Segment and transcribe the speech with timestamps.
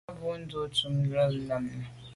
[0.09, 1.85] A bwô ndù o tum dù’ z’o lem nà.